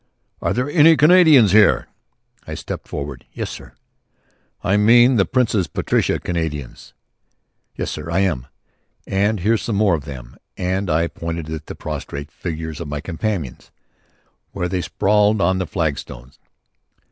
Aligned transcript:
"Are 0.41 0.51
there 0.51 0.67
any 0.67 0.97
Canadians 0.97 1.51
here?" 1.51 1.87
I 2.47 2.55
stepped 2.55 2.87
forward. 2.87 3.23
"Yes, 3.33 3.51
sir." 3.51 3.73
"I 4.63 4.75
mean 4.75 5.17
the 5.17 5.27
Princess 5.27 5.67
Patricia's 5.67 6.21
Canadians." 6.23 6.95
"Yes, 7.75 7.91
sir. 7.91 8.09
I 8.09 8.21
am. 8.21 8.47
And 9.05 9.41
here's 9.41 9.61
some 9.61 9.75
more 9.75 9.93
of 9.93 10.05
them," 10.05 10.37
and 10.57 10.89
I 10.89 11.05
pointed 11.05 11.51
at 11.51 11.67
the 11.67 11.75
prostrate 11.75 12.31
figures 12.31 12.79
of 12.79 12.87
my 12.87 12.99
companions, 12.99 13.69
where 14.53 14.67
they 14.67 14.81
sprawled 14.81 15.39
on 15.39 15.59
the 15.59 15.67
flagstones. 15.67 16.39